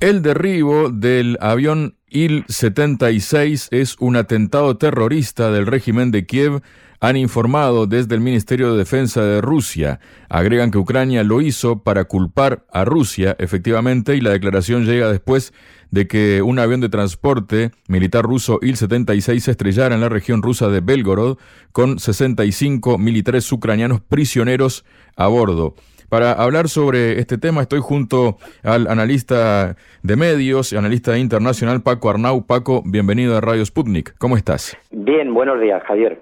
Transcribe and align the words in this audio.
El 0.00 0.22
derribo 0.22 0.90
del 0.90 1.36
avión 1.40 1.96
Il-76 2.08 3.66
es 3.72 3.96
un 3.98 4.14
atentado 4.14 4.76
terrorista 4.76 5.50
del 5.50 5.66
régimen 5.66 6.12
de 6.12 6.24
Kiev 6.24 6.62
han 7.00 7.16
informado 7.16 7.88
desde 7.88 8.14
el 8.14 8.20
Ministerio 8.20 8.70
de 8.70 8.78
Defensa 8.78 9.22
de 9.22 9.40
Rusia. 9.40 9.98
Agregan 10.28 10.70
que 10.70 10.78
Ucrania 10.78 11.24
lo 11.24 11.40
hizo 11.40 11.82
para 11.82 12.04
culpar 12.04 12.64
a 12.72 12.84
Rusia, 12.84 13.34
efectivamente, 13.40 14.14
y 14.14 14.20
la 14.20 14.30
declaración 14.30 14.84
llega 14.84 15.10
después 15.10 15.52
de 15.90 16.06
que 16.06 16.42
un 16.42 16.60
avión 16.60 16.80
de 16.80 16.90
transporte 16.90 17.72
militar 17.88 18.24
ruso 18.24 18.60
Il-76 18.62 19.48
estrellara 19.48 19.96
en 19.96 20.00
la 20.00 20.08
región 20.08 20.42
rusa 20.42 20.68
de 20.68 20.80
Belgorod 20.80 21.38
con 21.72 21.98
65 21.98 22.98
militares 22.98 23.50
ucranianos 23.50 24.00
prisioneros 24.00 24.84
a 25.16 25.26
bordo. 25.26 25.74
Para 26.08 26.32
hablar 26.32 26.70
sobre 26.70 27.20
este 27.20 27.36
tema 27.36 27.60
estoy 27.60 27.80
junto 27.80 28.38
al 28.62 28.86
analista 28.86 29.76
de 30.02 30.16
medios 30.16 30.72
y 30.72 30.76
analista 30.76 31.18
internacional 31.18 31.82
Paco 31.82 32.08
Arnau. 32.08 32.46
Paco, 32.46 32.82
bienvenido 32.86 33.36
a 33.36 33.42
Radio 33.42 33.64
Sputnik. 33.64 34.14
¿Cómo 34.16 34.38
estás? 34.38 34.74
Bien, 34.90 35.34
buenos 35.34 35.60
días, 35.60 35.82
Javier. 35.86 36.18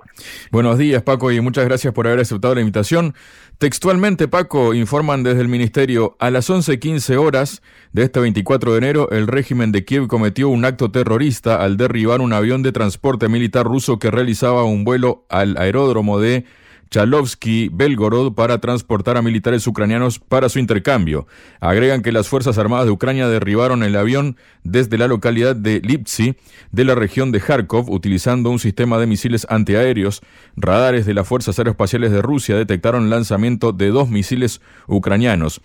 Buenos 0.50 0.78
días, 0.78 1.04
Paco, 1.04 1.30
y 1.30 1.40
muchas 1.40 1.66
gracias 1.66 1.94
por 1.94 2.08
haber 2.08 2.18
aceptado 2.18 2.56
la 2.56 2.62
invitación. 2.62 3.14
Textualmente, 3.58 4.26
Paco, 4.26 4.74
informan 4.74 5.22
desde 5.22 5.42
el 5.42 5.48
Ministerio, 5.48 6.16
a 6.18 6.30
las 6.32 6.50
11.15 6.50 7.16
horas 7.16 7.62
de 7.92 8.02
este 8.02 8.18
24 8.18 8.72
de 8.72 8.78
enero, 8.78 9.10
el 9.12 9.28
régimen 9.28 9.70
de 9.70 9.84
Kiev 9.84 10.08
cometió 10.08 10.48
un 10.48 10.64
acto 10.64 10.90
terrorista 10.90 11.62
al 11.62 11.76
derribar 11.76 12.20
un 12.20 12.32
avión 12.32 12.64
de 12.64 12.72
transporte 12.72 13.28
militar 13.28 13.64
ruso 13.64 14.00
que 14.00 14.10
realizaba 14.10 14.64
un 14.64 14.82
vuelo 14.82 15.26
al 15.28 15.56
aeródromo 15.58 16.18
de 16.18 16.44
Chalovsky 16.90 17.68
Belgorod 17.72 18.34
para 18.34 18.58
transportar 18.58 19.16
a 19.16 19.22
militares 19.22 19.66
ucranianos 19.66 20.18
para 20.18 20.48
su 20.48 20.58
intercambio. 20.58 21.26
Agregan 21.60 22.02
que 22.02 22.12
las 22.12 22.28
Fuerzas 22.28 22.58
Armadas 22.58 22.86
de 22.86 22.92
Ucrania 22.92 23.28
derribaron 23.28 23.82
el 23.82 23.96
avión 23.96 24.36
desde 24.62 24.98
la 24.98 25.08
localidad 25.08 25.56
de 25.56 25.80
Lipsy, 25.80 26.36
de 26.70 26.84
la 26.84 26.94
región 26.94 27.32
de 27.32 27.40
Kharkov, 27.40 27.90
utilizando 27.90 28.50
un 28.50 28.58
sistema 28.58 28.98
de 28.98 29.06
misiles 29.06 29.46
antiaéreos. 29.50 30.22
Radares 30.56 31.06
de 31.06 31.14
las 31.14 31.26
Fuerzas 31.26 31.58
Aeroespaciales 31.58 32.12
de 32.12 32.22
Rusia 32.22 32.56
detectaron 32.56 33.10
lanzamiento 33.10 33.72
de 33.72 33.88
dos 33.88 34.08
misiles 34.08 34.60
ucranianos. 34.86 35.60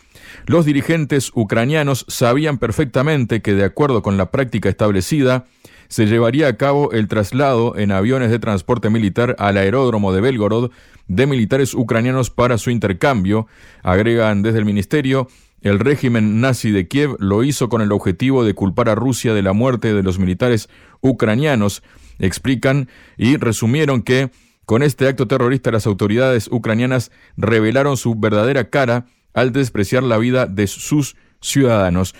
Los 0.45 0.66
dirigentes 0.66 1.31
ucranianos 1.36 2.05
sabían 2.08 2.58
perfectamente 2.58 3.42
que, 3.42 3.53
de 3.53 3.64
acuerdo 3.64 4.02
con 4.02 4.17
la 4.17 4.31
práctica 4.31 4.69
establecida, 4.69 5.45
se 5.92 6.05
llevaría 6.05 6.47
a 6.47 6.55
cabo 6.55 6.94
el 6.94 7.09
traslado 7.09 7.75
en 7.75 7.92
aviones 7.92 8.31
de 8.31 8.39
transporte 8.39 8.89
militar 8.89 9.36
al 9.39 9.58
aeródromo 9.58 10.14
de 10.14 10.22
Belgorod 10.22 10.72
de 11.08 11.28
militares 11.28 11.74
ucranianos 11.74 12.30
para 12.30 12.58
su 12.58 12.70
intercambio, 12.70 13.48
agregan 13.84 14.42
desde 14.42 14.60
el 14.60 14.66
ministerio. 14.66 15.28
El 15.62 15.80
régimen 15.80 16.42
nazi 16.42 16.72
de 16.72 16.88
Kiev 16.88 17.16
lo 17.20 17.44
hizo 17.44 17.70
con 17.70 17.82
el 17.82 17.92
objetivo 17.92 18.44
de 18.44 18.56
culpar 18.56 18.90
a 18.90 18.96
Rusia 18.96 19.34
de 19.34 19.44
la 19.44 19.54
muerte 19.54 19.94
de 19.94 20.04
los 20.04 20.18
militares 20.18 20.70
ucranianos, 21.02 21.84
explican 22.20 22.90
y 23.18 23.38
resumieron 23.38 24.02
que 24.02 24.32
con 24.66 24.84
este 24.84 25.08
acto 25.08 25.28
terrorista 25.28 25.72
las 25.72 25.86
autoridades 25.86 26.48
ucranianas 26.52 27.11
revelaron 27.38 27.98
su 27.98 28.16
verdadera 28.16 28.70
cara 28.70 29.06
al 29.34 29.52
despreciar 29.52 30.04
la 30.04 30.17
vida 30.17 30.45
de 30.45 30.67
sus 30.67 31.16
ciudadanos. 31.42 32.16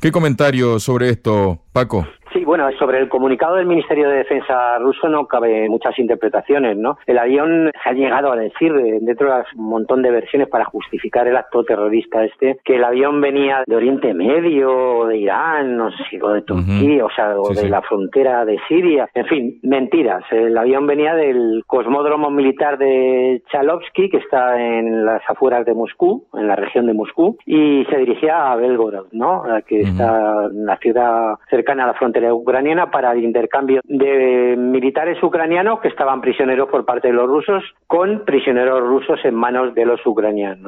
¿Qué 0.00 0.12
comentario 0.12 0.78
sobre 0.78 1.10
esto, 1.10 1.62
Paco? 1.72 2.06
Sí, 2.36 2.44
bueno, 2.44 2.68
sobre 2.78 2.98
el 2.98 3.08
comunicado 3.08 3.56
del 3.56 3.64
Ministerio 3.64 4.10
de 4.10 4.18
Defensa 4.18 4.76
ruso 4.78 5.08
no 5.08 5.26
cabe 5.26 5.70
muchas 5.70 5.98
interpretaciones, 5.98 6.76
¿no? 6.76 6.98
El 7.06 7.16
avión 7.16 7.70
se 7.82 7.88
ha 7.88 7.92
llegado 7.94 8.30
a 8.30 8.36
decir 8.36 8.72
eh, 8.72 8.98
dentro 9.00 9.34
de 9.34 9.42
un 9.56 9.70
montón 9.70 10.02
de 10.02 10.10
versiones 10.10 10.46
para 10.48 10.66
justificar 10.66 11.26
el 11.26 11.36
acto 11.38 11.64
terrorista 11.64 12.24
este, 12.24 12.58
que 12.62 12.76
el 12.76 12.84
avión 12.84 13.22
venía 13.22 13.62
de 13.66 13.74
Oriente 13.74 14.12
Medio, 14.12 15.06
de 15.06 15.16
Irán, 15.16 15.78
no 15.78 15.90
sé 15.92 15.96
si 16.10 16.20
o 16.20 16.28
de 16.28 16.42
Turquía, 16.42 17.06
o 17.06 17.10
sea, 17.10 17.40
o 17.40 17.54
de 17.54 17.70
la 17.70 17.80
frontera 17.80 18.44
de 18.44 18.58
Siria, 18.68 19.08
en 19.14 19.26
fin, 19.26 19.58
mentiras. 19.62 20.22
El 20.30 20.58
avión 20.58 20.86
venía 20.86 21.14
del 21.14 21.64
cosmódromo 21.66 22.30
militar 22.30 22.76
de 22.76 23.42
Chalovsky, 23.50 24.10
que 24.10 24.18
está 24.18 24.62
en 24.62 25.06
las 25.06 25.22
afueras 25.26 25.64
de 25.64 25.72
Moscú, 25.72 26.26
en 26.34 26.48
la 26.48 26.56
región 26.56 26.86
de 26.86 26.92
Moscú, 26.92 27.38
y 27.46 27.86
se 27.86 27.96
dirigía 27.96 28.52
a 28.52 28.56
Belgorod, 28.56 29.06
¿no? 29.12 29.44
Que 29.66 29.80
está 29.80 30.48
en 30.52 30.66
la 30.66 30.76
ciudad 30.76 31.36
cercana 31.48 31.84
a 31.84 31.86
la 31.86 31.94
frontera 31.94 32.25
ucraniana 32.32 32.90
para 32.90 33.12
el 33.12 33.24
intercambio 33.24 33.80
de 33.84 34.54
militares 34.56 35.22
ucranianos 35.22 35.80
que 35.80 35.88
estaban 35.88 36.20
prisioneros 36.20 36.68
por 36.68 36.84
parte 36.84 37.08
de 37.08 37.14
los 37.14 37.26
rusos 37.28 37.62
con 37.86 38.24
prisioneros 38.24 38.80
rusos 38.80 39.18
en 39.24 39.34
manos 39.34 39.74
de 39.74 39.84
los 39.84 40.04
ucranianos. 40.06 40.62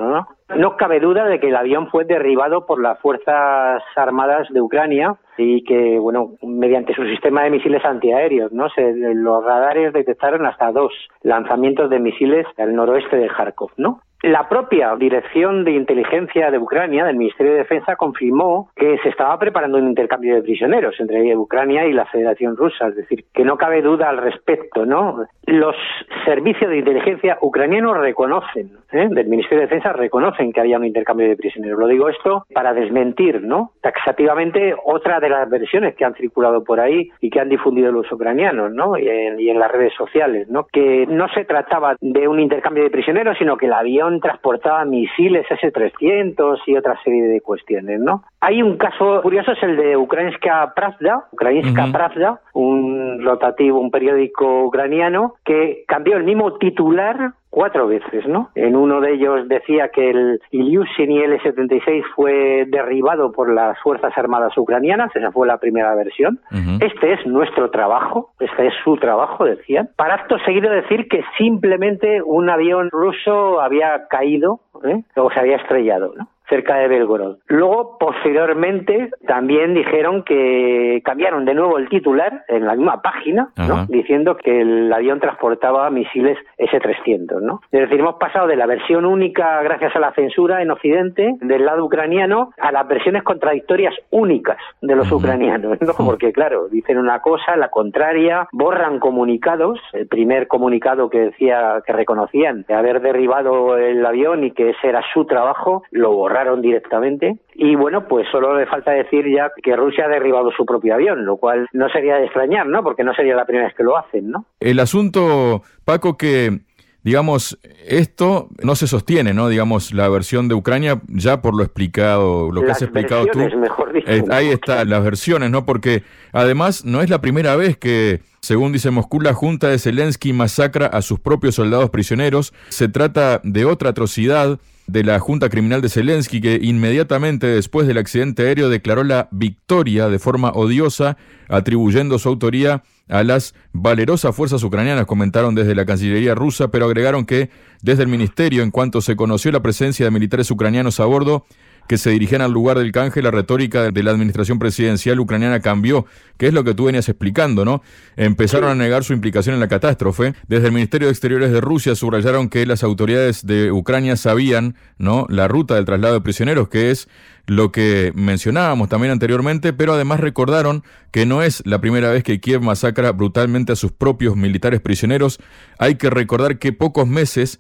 ¿no? 0.49 0.57
No 0.57 0.77
cabe 0.77 1.01
duda 1.01 1.27
de 1.27 1.41
que 1.41 1.49
el 1.49 1.57
avión 1.57 1.89
fue 1.91 2.05
derribado 2.05 2.67
por 2.67 2.81
las 2.81 2.99
Fuerzas 3.01 3.83
Armadas 3.97 4.49
de 4.51 4.61
Ucrania 4.61 5.17
y 5.39 5.63
que, 5.65 5.99
bueno, 5.99 6.33
mediante 6.43 6.95
su 6.95 7.05
sistema 7.07 7.45
de 7.45 7.51
misiles 7.51 7.85
antiaéreos, 7.85 8.53
¿no? 8.53 8.69
Se, 8.71 8.93
los 9.15 9.45
radares 9.45 9.93
detectaron 9.93 10.45
hasta 10.47 10.73
dos 10.73 10.93
lanzamientos 11.23 11.89
de 11.91 12.01
misiles 12.01 12.47
al 12.57 12.75
noroeste 12.75 13.17
de 13.17 13.29
Kharkov, 13.29 13.71
¿no? 13.77 14.01
La 14.23 14.49
propia 14.49 14.97
Dirección 14.97 15.65
de 15.65 15.71
Inteligencia 15.71 16.51
de 16.51 16.59
Ucrania, 16.59 17.05
del 17.05 17.15
Ministerio 17.15 17.53
de 17.53 17.59
Defensa, 17.59 17.95
confirmó 17.95 18.69
que 18.75 18.99
se 18.99 19.11
estaba 19.11 19.39
preparando 19.39 19.79
un 19.79 19.87
intercambio 19.87 20.35
de 20.35 20.43
prisioneros 20.43 20.99
entre 20.99 21.37
Ucrania 21.37 21.87
y 21.87 21.93
la 21.93 22.05
Federación 22.07 22.57
Rusa, 22.57 22.89
es 22.89 22.97
decir, 22.97 23.27
que 23.33 23.45
no 23.45 23.57
cabe 23.57 23.81
duda 23.81 24.09
al 24.09 24.17
respecto, 24.17 24.85
¿no? 24.85 25.25
Los 25.47 25.77
servicios 26.25 26.69
de 26.69 26.79
inteligencia 26.79 27.39
ucranianos 27.41 27.97
reconocen, 27.97 28.73
¿eh? 28.91 29.07
del 29.09 29.29
Ministerio 29.29 29.61
de 29.61 29.67
Defensa 29.67 29.93
reconocen 29.93 30.53
que 30.53 30.61
había 30.61 30.79
un 30.79 30.85
intercambio 30.85 31.29
de 31.29 31.37
prisioneros. 31.37 31.79
Lo 31.79 31.87
digo 31.87 32.09
esto 32.09 32.45
para 32.53 32.75
desmentir, 32.75 33.43
¿no? 33.43 33.71
Taxativamente 33.81 34.75
otra 34.85 35.21
de 35.21 35.28
las 35.29 35.49
versiones 35.49 35.95
que 35.95 36.05
han 36.05 36.15
circulado 36.15 36.65
por 36.65 36.81
ahí 36.81 37.11
y 37.21 37.31
que 37.31 37.41
han 37.41 37.49
difundido 37.49 37.93
los 37.93 38.11
ucranianos, 38.11 38.73
¿no? 38.73 38.97
Y 38.97 39.09
en, 39.09 39.41
y 39.41 39.51
en 39.51 39.59
las 39.59 39.71
redes 39.71 39.93
sociales, 39.95 40.49
¿no? 40.49 40.67
Que 40.73 41.07
no 41.07 41.29
se 41.29 41.45
trataba 41.45 41.97
de 42.01 42.29
un 42.29 42.41
intercambio 42.41 42.85
de 42.85 42.91
prisioneros, 42.91 43.37
sino 43.39 43.57
que 43.57 43.67
el 43.67 43.73
avión 43.73 44.21
transportaba 44.21 44.85
misiles 44.85 45.47
S-300 45.51 46.61
y 46.67 46.77
otra 46.77 47.01
serie 47.03 47.23
de 47.29 47.41
cuestiones, 47.41 48.01
¿no? 48.01 48.25
Hay 48.41 48.63
un 48.63 48.77
caso 48.77 49.21
curioso, 49.23 49.53
es 49.53 49.63
el 49.63 49.77
de 49.77 49.97
Ukrainska 49.97 50.73
Pravda, 50.75 51.27
Ukrainska 51.33 51.87
Pravda, 51.93 52.41
un 52.53 53.23
rotativo, 53.23 53.81
un 53.81 53.91
periódico 53.91 54.65
ucraniano, 54.65 55.35
que 55.45 55.85
cambió 55.87 56.17
el 56.17 56.25
mismo 56.25 56.55
titular 56.59 57.33
cuatro 57.51 57.87
veces, 57.87 58.27
¿no? 58.27 58.51
En 58.55 58.77
uno 58.77 59.01
de 59.01 59.15
ellos 59.15 59.49
decía 59.49 59.89
que 59.89 60.11
el 60.11 60.41
Ilyushin 60.51 61.11
Il-76 61.11 62.05
fue 62.15 62.67
derribado 62.69 63.33
por 63.33 63.53
las 63.53 63.79
Fuerzas 63.81 64.17
Armadas 64.17 64.57
ucranianas, 64.57 65.15
esa 65.15 65.33
fue 65.33 65.47
la 65.47 65.59
primera 65.59 65.95
versión. 65.95 66.41
Este 66.81 67.15
es 67.15 67.27
nuestro 67.27 67.71
trabajo, 67.71 68.31
este 68.41 68.67
es 68.67 68.75
su 68.85 68.97
trabajo, 68.97 69.45
decían. 69.45 69.91
Para 69.97 70.15
acto 70.15 70.39
seguido 70.45 70.71
decir 70.71 71.09
que 71.09 71.23
simplemente 71.37 72.23
un 72.23 72.51
avión 72.51 72.91
ruso 72.91 73.61
había 73.61 74.07
caído 74.09 74.61
¿eh? 74.85 75.03
o 75.17 75.31
se 75.31 75.41
había 75.41 75.57
estrellado, 75.57 76.13
¿no? 76.17 76.29
Cerca 76.49 76.77
de 76.77 76.89
Belgorod. 76.89 77.39
Luego, 77.47 77.97
posteriormente, 77.99 79.11
también 79.27 79.75
dijeron 79.75 80.23
que 80.23 81.03
cambiaron 81.05 81.45
de 81.45 81.55
nuevo 81.55 81.79
el 81.79 81.89
titular 81.89 82.45
en 82.49 82.67
la 82.67 82.75
misma 82.75 83.03
página, 83.03 83.51
¿no? 83.57 83.87
diciendo 83.87 84.37
que 84.37 84.61
el 84.61 84.93
avión 84.93 85.21
transportaba 85.21 85.91
misiles 85.91 86.39
S-300. 86.57 87.41
¿no? 87.41 87.61
Es 87.71 87.81
decir, 87.81 88.01
hemos 88.01 88.17
pasado 88.17 88.47
de 88.47 88.57
la 88.57 88.67
versión 88.67 89.05
única, 89.05 89.63
gracias 89.63 89.95
a 89.95 90.01
la 90.01 90.13
censura 90.13 90.63
en 90.63 90.71
Occidente, 90.71 91.37
del 91.41 91.65
lado 91.65 91.85
ucraniano, 91.85 92.53
a 92.59 92.73
las 92.73 92.87
versiones 92.89 93.23
contradictorias 93.23 93.95
únicas 94.11 94.59
de 94.81 94.97
los 94.97 95.11
ucranianos. 95.13 95.79
¿no? 95.81 95.93
Porque, 96.05 96.33
claro, 96.33 96.69
dicen 96.69 96.99
una 96.99 97.21
cosa, 97.21 97.57
la 97.57 97.69
contraria, 97.69 98.49
borran 98.53 98.99
comunicados. 98.99 99.79
El 99.93 100.07
primer 100.07 100.49
comunicado 100.49 101.11
que 101.11 101.19
decía 101.19 101.83
que 101.87 101.93
reconocían 101.93 102.65
de 102.67 102.75
haber 102.75 103.01
derribado 103.01 103.77
el 103.77 104.05
avión 104.05 104.45
y 104.45 104.53
que 104.53 104.71
ese 104.71 104.89
era 104.89 105.03
su 105.13 105.27
trabajo, 105.27 105.83
lo 105.91 106.13
borraron 106.13 106.38
directamente. 106.61 107.39
Y 107.55 107.75
bueno, 107.75 108.07
pues 108.07 108.27
solo 108.31 108.59
le 108.59 108.67
falta 108.67 108.93
decir 108.93 109.25
ya 109.35 109.51
que 109.63 109.77
Rusia 109.77 110.07
ha 110.07 110.09
derribado 110.09 110.51
su 110.57 110.65
propio 110.65 110.95
avión, 110.95 111.25
lo 111.25 111.37
cual 111.37 111.67
no 111.73 111.89
sería 111.89 112.17
de 112.17 112.25
extrañar, 112.25 112.67
¿no? 112.67 112.83
Porque 112.83 113.05
no 113.05 113.15
sería 113.15 113.35
la 113.35 113.45
primera 113.45 113.67
vez 113.67 113.77
que 113.77 113.85
lo 113.85 113.97
hacen, 113.97 114.31
¿no? 114.31 114.47
El 114.61 114.81
asunto, 114.81 115.63
Paco, 115.85 116.17
que 116.17 116.61
digamos, 117.09 117.59
esto 117.87 118.49
no 118.63 118.75
se 118.75 118.87
sostiene, 118.87 119.33
¿no? 119.33 119.49
Digamos, 119.49 119.95
la 119.95 120.09
versión 120.09 120.49
de 120.49 120.55
Ucrania, 120.55 121.01
ya 121.09 121.41
por 121.41 121.57
lo 121.57 121.63
explicado, 121.63 122.51
lo 122.53 122.63
que 122.63 122.71
has 122.71 122.83
explicado 122.83 123.27
tú. 123.27 123.39
Mejor 123.39 123.93
dicho, 123.93 124.11
eh, 124.11 124.25
ahí 124.31 124.49
está, 124.49 124.85
las 124.85 125.03
versiones, 125.03 125.51
¿no? 125.51 125.65
Porque 125.65 126.03
además 126.33 126.85
no 126.85 127.01
es 127.01 127.09
la 127.09 127.21
primera 127.21 127.57
vez 127.57 127.79
que, 127.79 128.21
según 128.41 128.73
dice 128.73 128.91
Moscú, 128.91 129.21
la 129.21 129.33
Junta 129.33 129.69
de 129.69 129.79
Zelensky 129.79 130.33
masacra 130.33 130.87
a 130.87 131.01
sus 131.01 131.19
propios 131.19 131.55
soldados 131.55 131.89
prisioneros. 131.89 132.53
Se 132.69 132.89
trata 132.89 133.41
de 133.43 133.65
otra 133.65 133.91
atrocidad 133.91 134.59
de 134.89 135.05
la 135.05 135.21
Junta 135.21 135.51
Criminal 135.51 135.83
de 135.83 135.91
Zelensky, 135.91 136.41
que 136.41 136.59
inmediatamente 136.61 137.47
después 137.47 137.87
del 137.87 137.99
accidente 137.99 138.43
aéreo 138.43 138.71
declaró 138.71 139.05
la 139.05 139.29
victoria 139.31 140.09
de 140.09 140.19
forma 140.19 140.51
odiosa, 140.51 141.19
atribuyendo 141.49 142.19
su 142.19 142.29
autoría 142.29 142.83
a 143.09 143.23
las 143.23 143.55
valerosas 143.73 144.35
fuerzas 144.35 144.63
ucranianas, 144.65 145.07
comentaron 145.07 145.55
desde 145.55 145.75
la 145.75 145.85
Cancillería 145.85 146.35
rusa, 146.35 146.69
pero 146.69 146.87
agregaron 146.87 147.27
que 147.27 147.51
desde 147.83 148.03
el 148.03 148.09
Ministerio, 148.09 148.63
en 148.63 148.71
cuanto 148.71 149.01
se 149.03 149.15
conoció 149.15 149.53
la 149.53 149.63
presencia 149.63 150.07
de 150.07 150.11
militares 150.11 150.51
ucranianos 150.51 151.01
a 151.01 151.05
bordo, 151.05 151.45
que 151.89 151.99
se 151.99 152.11
dirigían 152.11 152.43
al 152.43 152.53
lugar 152.53 152.79
del 152.79 152.93
canje, 152.93 153.23
la 153.23 153.31
retórica 153.31 153.91
de 153.91 154.03
la 154.03 154.11
administración 154.11 154.59
presidencial 154.59 155.19
ucraniana 155.19 155.61
cambió, 155.61 156.07
que 156.37 156.47
es 156.47 156.53
lo 156.53 156.63
que 156.63 156.75
tú 156.75 156.85
venías 156.85 157.09
explicando, 157.09 157.65
¿no? 157.65 157.83
Empezaron 158.17 158.71
a 158.71 158.75
negar 158.75 159.05
su 159.05 159.15
implicación 159.15 159.55
en 159.55 159.61
la 159.61 159.69
catástrofe. 159.69 160.35
Desde 160.47 160.67
el 160.67 160.73
Ministerio 160.73 161.09
de 161.09 161.13
Exteriores 161.13 161.51
de 161.51 161.61
Rusia 161.61 161.95
subrayaron 161.95 162.49
que 162.49 162.67
las 162.67 162.85
autoridades 162.85 163.47
de 163.47 163.73
Ucrania 163.73 164.17
sabían, 164.17 164.77
¿no? 164.99 165.27
La 165.31 165.49
ruta 165.49 165.75
del 165.75 165.87
traslado 165.87 166.15
de 166.15 166.21
prisioneros, 166.21 166.69
que 166.69 166.91
es 166.91 167.09
lo 167.49 167.73
que 167.73 168.13
mencionábamos 168.15 168.91
también 168.91 169.11
anteriormente, 169.11 169.73
pero 169.73 169.95
además 169.95 170.21
recordaron 170.21 170.85
que 171.11 171.25
no 171.25 171.43
es 171.43 171.63
la 171.65 171.81
primera 171.81 172.11
vez 172.11 172.23
que 172.23 172.41
Kiev 172.41 172.61
masacra 172.61 173.11
brutalmente 173.13 173.73
a 173.73 173.77
sus 173.77 173.91
propios 173.91 174.37
militares 174.37 174.83
prisioneros. 174.83 175.41
Hay 175.79 175.95
que 175.95 176.11
recordar 176.11 176.59
que 176.59 176.75
pocos 176.75 177.09
meses 177.09 177.59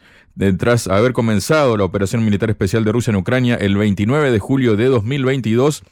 tras 0.58 0.88
haber 0.88 1.14
comenzado 1.14 1.78
la 1.78 1.84
operación 1.84 2.22
militar 2.22 2.50
especial 2.50 2.84
de 2.84 2.92
Rusia 2.92 3.12
en 3.12 3.16
Ucrania 3.16 3.54
el 3.54 3.78
29 3.78 4.30
de 4.30 4.38
julio 4.38 4.76
de 4.76 4.84
2022, 4.84 5.82